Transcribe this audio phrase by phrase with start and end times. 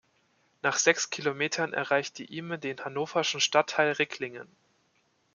[0.63, 4.47] Nach sechs Kilometern erreicht die Ihme den hannoverschen Stadtteil Ricklingen.